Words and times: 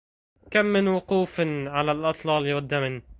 كم 0.51 0.65
من 0.65 0.87
وقوف 0.87 1.39
على 1.65 1.91
الأطلال 1.91 2.53
والدمن 2.53 3.01